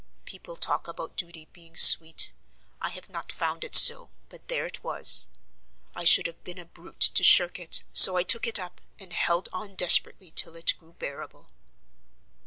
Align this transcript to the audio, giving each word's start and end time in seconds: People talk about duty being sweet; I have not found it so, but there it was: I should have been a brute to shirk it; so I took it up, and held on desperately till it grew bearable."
People 0.25 0.55
talk 0.55 0.87
about 0.87 1.15
duty 1.15 1.45
being 1.53 1.77
sweet; 1.77 2.33
I 2.81 2.89
have 2.89 3.07
not 3.07 3.31
found 3.31 3.63
it 3.63 3.75
so, 3.75 4.09
but 4.29 4.47
there 4.47 4.65
it 4.65 4.83
was: 4.83 5.27
I 5.95 6.05
should 6.05 6.25
have 6.25 6.43
been 6.43 6.57
a 6.57 6.65
brute 6.65 7.01
to 7.13 7.23
shirk 7.23 7.59
it; 7.59 7.83
so 7.93 8.15
I 8.15 8.23
took 8.23 8.47
it 8.47 8.57
up, 8.57 8.81
and 8.97 9.13
held 9.13 9.47
on 9.53 9.75
desperately 9.75 10.31
till 10.31 10.55
it 10.55 10.73
grew 10.79 10.93
bearable." 10.93 11.51